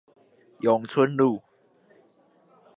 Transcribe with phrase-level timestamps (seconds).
[0.61, 1.43] 永春路